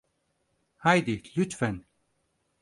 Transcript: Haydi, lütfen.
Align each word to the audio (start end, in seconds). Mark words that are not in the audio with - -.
Haydi, 0.77 1.23
lütfen. 1.37 1.85